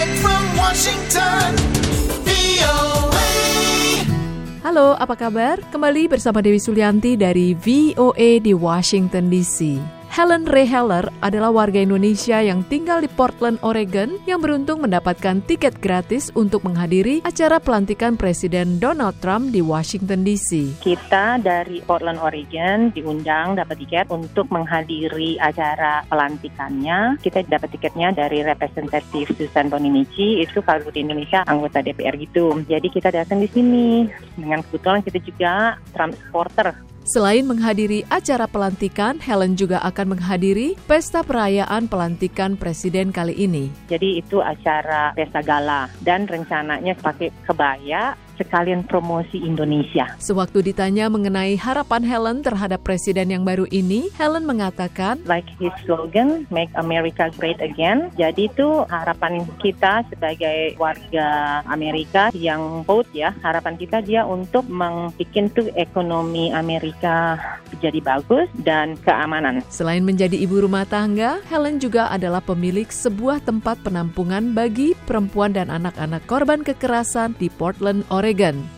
[0.00, 1.52] Direct from Washington.
[4.64, 5.60] Halo, apa kabar?
[5.68, 9.99] Kembali bersama Dewi Sulianti dari VOA di Washington DC.
[10.10, 15.78] Helen Ray Heller adalah warga Indonesia yang tinggal di Portland, Oregon yang beruntung mendapatkan tiket
[15.78, 20.82] gratis untuk menghadiri acara pelantikan Presiden Donald Trump di Washington DC.
[20.82, 27.22] Kita dari Portland, Oregon diundang dapat tiket untuk menghadiri acara pelantikannya.
[27.22, 32.58] Kita dapat tiketnya dari representatif Susan Boninici, itu kalau di Indonesia anggota DPR gitu.
[32.66, 34.10] Jadi kita datang di sini.
[34.34, 36.90] Dengan kebetulan kita juga Trump supporter.
[37.10, 43.66] Selain menghadiri acara pelantikan, Helen juga akan menghadiri pesta perayaan pelantikan presiden kali ini.
[43.90, 50.16] Jadi itu acara pesta gala dan rencananya pakai kebaya sekalian promosi Indonesia.
[50.16, 56.48] Sewaktu ditanya mengenai harapan Helen terhadap presiden yang baru ini, Helen mengatakan, Like his slogan,
[56.48, 58.08] Make America Great Again.
[58.16, 65.12] Jadi itu harapan kita sebagai warga Amerika yang vote ya, harapan kita dia untuk membuat
[65.50, 67.36] tuh ekonomi Amerika
[67.82, 69.62] jadi bagus dan keamanan.
[69.68, 75.68] Selain menjadi ibu rumah tangga, Helen juga adalah pemilik sebuah tempat penampungan bagi perempuan dan
[75.68, 78.29] anak-anak korban kekerasan di Portland, Oregon,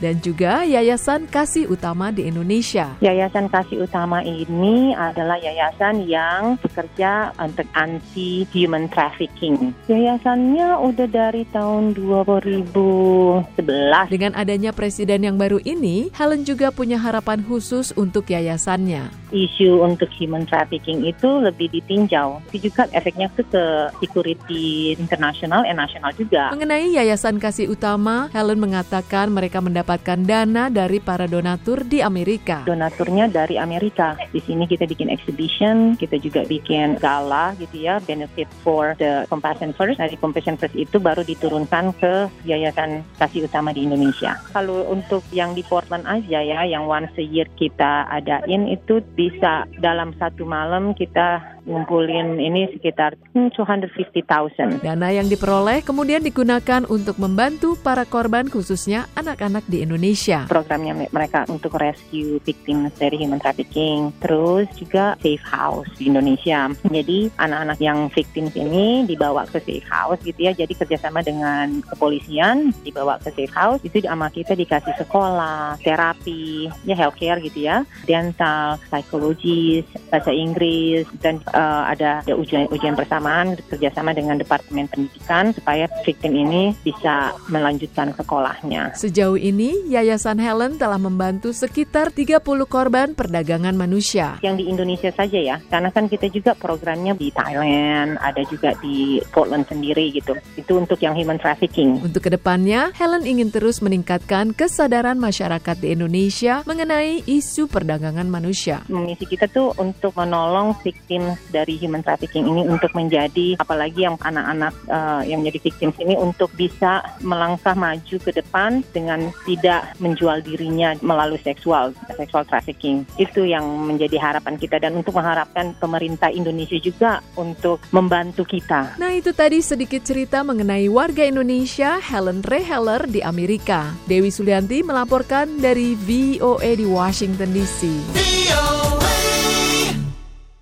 [0.00, 2.96] dan juga Yayasan Kasih Utama di Indonesia.
[3.04, 9.76] Yayasan Kasih Utama ini adalah yayasan yang bekerja untuk anti human trafficking.
[9.86, 13.60] Yayasannya udah dari tahun 2011.
[14.08, 19.12] Dengan adanya presiden yang baru ini, Helen juga punya harapan khusus untuk yayasannya.
[19.30, 22.42] Isu untuk human trafficking itu lebih ditinjau.
[22.50, 23.64] Itu juga efeknya ke ke
[23.98, 26.54] security internasional dan nasional juga.
[26.54, 32.66] Mengenai Yayasan Kasih Utama, Helen mengatakan mereka mendapatkan dana dari para donatur di Amerika.
[32.66, 34.18] Donaturnya dari Amerika.
[34.34, 39.70] Di sini kita bikin exhibition, kita juga bikin gala gitu ya, benefit for the Compassion
[39.72, 40.02] First.
[40.02, 44.36] Dari Compassion First itu baru diturunkan ke Yayasan Kasih Utama di Indonesia.
[44.50, 49.64] Kalau untuk yang di Portland aja ya, yang once a year kita adain itu bisa
[49.78, 54.84] dalam satu malam kita ngumpulin ini sekitar hmm, 250,000.
[54.84, 60.46] Dana yang diperoleh kemudian digunakan untuk membantu para korban khususnya anak-anak di Indonesia.
[60.48, 64.12] Programnya me- mereka untuk rescue victims dari human trafficking.
[64.22, 66.70] Terus juga safe house di Indonesia.
[66.86, 70.52] Jadi anak-anak yang victims ini dibawa ke safe house gitu ya.
[70.52, 73.80] Jadi kerjasama dengan kepolisian dibawa ke safe house.
[73.84, 81.38] Itu sama kita dikasih sekolah, terapi, ya healthcare gitu ya, dental, psikologis, bahasa Inggris dan
[81.50, 88.14] eh, ada ada ujian ujian persamaan kerjasama dengan Departemen Pendidikan supaya victim ini bisa melanjutkan
[88.14, 88.94] sekolahnya.
[88.94, 94.38] Sejauh ini, Yayasan Helen telah membantu sekitar 30 korban perdagangan manusia.
[94.40, 99.18] yang di Indonesia saja ya, karena kan kita juga programnya di Thailand, ada juga di
[99.34, 100.38] Portland sendiri gitu.
[100.54, 102.00] Itu untuk yang human trafficking.
[102.00, 108.86] Untuk ke depannya, Helen ingin terus meningkatkan kesadaran masyarakat di Indonesia mengenai isu perdagangan manusia.
[108.88, 114.72] Misi kita tuh untuk menolong victim dari human trafficking ini untuk menjadi apalagi yang anak-anak
[114.86, 120.92] eh, yang menjadi victim ini untuk bisa melangkah maju ke depan dengan tidak menjual dirinya
[121.00, 123.08] melalui seksual, seksual trafficking.
[123.16, 129.00] Itu yang menjadi harapan kita dan untuk mengharapkan pemerintah Indonesia juga untuk membantu kita.
[129.00, 133.92] Nah itu tadi sedikit cerita mengenai warga Indonesia Helen Ray Heller di Amerika.
[134.04, 137.80] Dewi Sulianti melaporkan dari VOA di Washington DC.
[138.14, 138.99] VOA.